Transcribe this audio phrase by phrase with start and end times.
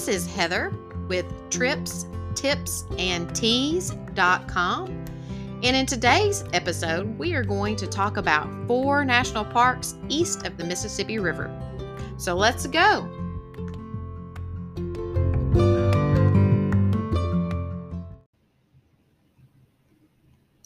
[0.00, 0.72] This is Heather
[1.08, 4.86] with Trips, Tips, and Tees.com.
[5.62, 10.56] And in today's episode, we are going to talk about four national parks east of
[10.56, 11.54] the Mississippi River.
[12.16, 13.06] So let's go.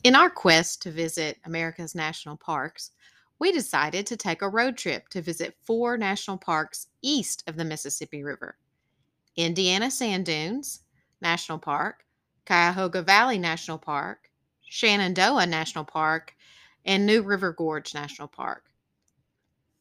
[0.05, 2.93] In our quest to visit America's national parks,
[3.41, 7.65] we decided to take a road trip to visit four national parks east of the
[7.65, 8.57] Mississippi River
[9.37, 10.81] Indiana Sand Dunes
[11.21, 12.05] National Park,
[12.47, 14.31] Cuyahoga Valley National Park,
[14.63, 16.35] Shenandoah National Park,
[16.85, 18.65] and New River Gorge National Park.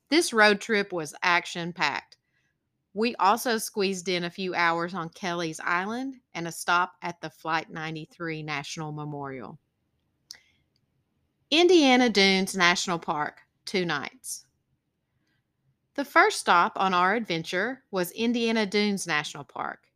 [0.09, 2.17] This road trip was action packed.
[2.94, 7.30] We also squeezed in a few hours on Kelly's Island and a stop at the
[7.30, 9.58] Flight 93 National Memorial.
[11.49, 14.45] Indiana Dunes National Park, two nights.
[15.95, 19.91] The first stop on our adventure was Indiana Dunes National Park.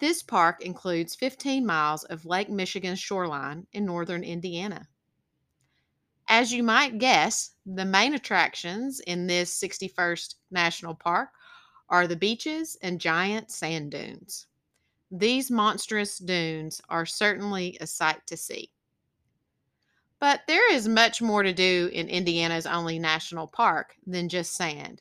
[0.00, 4.88] This park includes 15 miles of Lake Michigan shoreline in northern Indiana.
[6.26, 11.28] As you might guess, the main attractions in this 61st National Park
[11.88, 14.48] are the beaches and giant sand dunes.
[15.12, 18.72] These monstrous dunes are certainly a sight to see.
[20.18, 25.00] But there is much more to do in Indiana's only national park than just sand.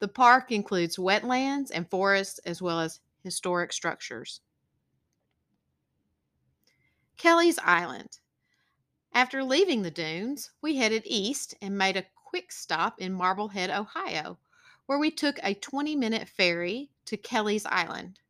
[0.00, 4.40] The park includes wetlands and forests as well as historic structures.
[7.16, 8.20] Kelly's Island.
[9.12, 14.38] After leaving the dunes, we headed east and made a quick stop in Marblehead, Ohio,
[14.86, 18.20] where we took a 20 minute ferry to Kelly's Island.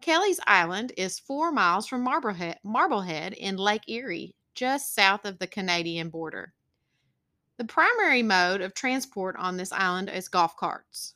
[0.00, 5.46] Kelly's Island is four miles from Marblehead, Marblehead in Lake Erie, just south of the
[5.46, 6.54] Canadian border.
[7.60, 11.12] The primary mode of transport on this island is golf carts.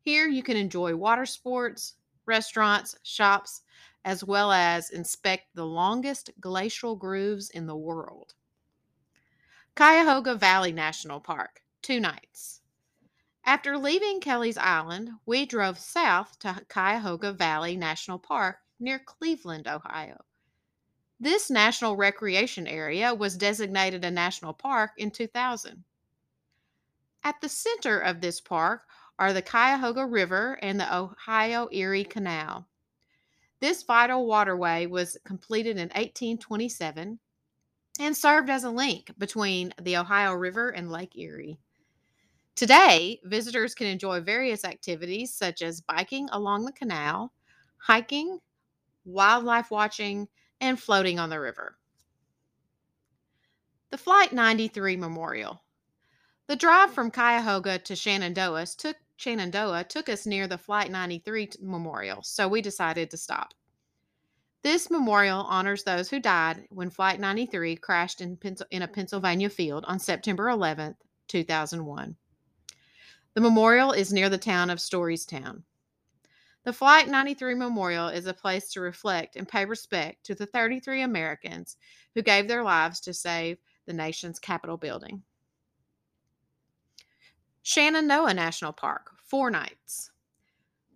[0.00, 1.94] Here you can enjoy water sports,
[2.26, 3.62] restaurants, shops,
[4.04, 8.34] as well as inspect the longest glacial grooves in the world.
[9.74, 12.60] Cuyahoga Valley National Park, two nights.
[13.42, 20.22] After leaving Kelly's Island, we drove south to Cuyahoga Valley National Park near Cleveland, Ohio.
[21.22, 25.84] This national recreation area was designated a national park in 2000.
[27.22, 28.88] At the center of this park
[29.20, 32.66] are the Cuyahoga River and the Ohio Erie Canal.
[33.60, 37.20] This vital waterway was completed in 1827
[38.00, 41.60] and served as a link between the Ohio River and Lake Erie.
[42.56, 47.32] Today, visitors can enjoy various activities such as biking along the canal,
[47.76, 48.40] hiking,
[49.04, 50.26] wildlife watching,
[50.62, 51.76] and floating on the river.
[53.90, 55.60] The Flight 93 Memorial.
[56.46, 62.22] The drive from Cuyahoga to Shenandoah took Shenandoah took us near the Flight 93 Memorial,
[62.22, 63.52] so we decided to stop.
[64.62, 68.38] This memorial honors those who died when Flight 93 crashed in,
[68.70, 70.94] in a Pennsylvania field on September 11,
[71.28, 72.16] 2001.
[73.34, 75.62] The memorial is near the town of Stoystown.
[76.64, 81.02] The Flight 93 Memorial is a place to reflect and pay respect to the 33
[81.02, 81.76] Americans
[82.14, 85.22] who gave their lives to save the nation's Capitol building.
[87.62, 90.12] Shenandoah National Park, four nights.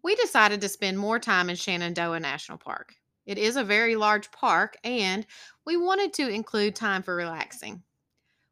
[0.04, 2.94] We decided to spend more time in Shenandoah National Park.
[3.24, 5.26] It is a very large park, and
[5.64, 7.82] we wanted to include time for relaxing.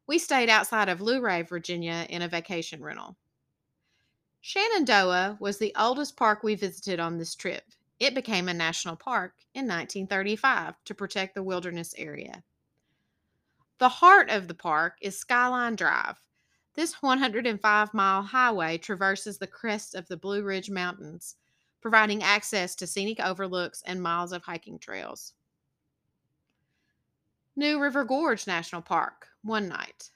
[0.05, 3.15] We stayed outside of Luray, Virginia in a vacation rental.
[4.47, 7.63] Shenandoah was the oldest park we visited on this trip.
[7.99, 12.43] It became a national park in 1935 to protect the wilderness area.
[13.79, 16.21] The heart of the park is Skyline Drive.
[16.75, 21.37] This 105 mile highway traverses the crest of the Blue Ridge Mountains,
[21.81, 25.33] providing access to scenic overlooks and miles of hiking trails.
[27.55, 30.11] New River Gorge National Park, one night.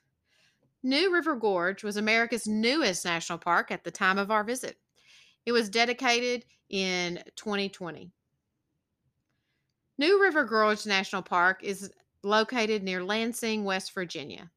[0.82, 4.78] New River Gorge was America's newest national park at the time of our visit.
[5.46, 8.12] It was dedicated in 2020.
[9.98, 11.92] New River Gorge National Park is
[12.24, 14.50] located near Lansing, West Virginia.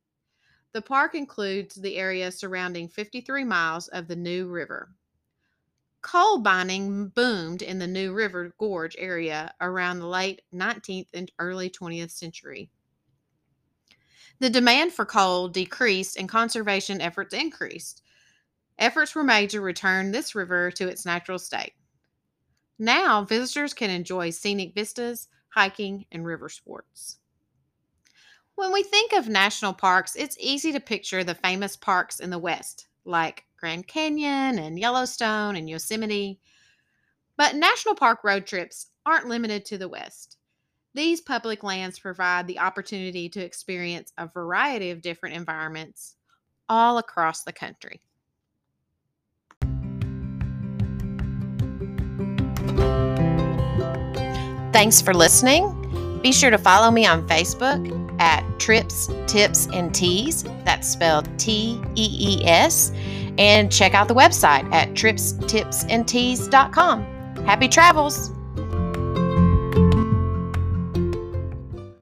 [0.73, 4.91] The park includes the area surrounding 53 miles of the New River.
[6.03, 11.69] Coal mining boomed in the New River Gorge area around the late 19th and early
[11.69, 12.71] 20th century.
[14.43, 18.03] The demand for coal decreased and conservation efforts increased.
[18.77, 21.75] Efforts were made to return this river to its natural state.
[22.77, 27.19] Now, visitors can enjoy scenic vistas, hiking, and river sports.
[28.57, 32.39] When we think of national parks, it's easy to picture the famous parks in the
[32.41, 36.41] West, like Grand Canyon and Yellowstone and Yosemite.
[37.37, 40.37] But national park road trips aren't limited to the West.
[40.95, 46.17] These public lands provide the opportunity to experience a variety of different environments
[46.69, 48.03] all across the country.
[54.73, 55.79] Thanks for listening.
[56.23, 60.43] Be sure to follow me on Facebook at Trips, Tips, and Tees.
[60.65, 62.93] That's spelled T E E S.
[63.39, 67.03] And check out the website at tripstipsandtees.com.
[67.47, 68.31] Happy travels!